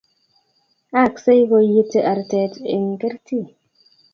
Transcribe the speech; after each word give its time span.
akse 1.03 1.33
koiyiti 1.49 1.99
arte 2.11 2.39
eng' 2.73 2.95
kerti 3.01 3.39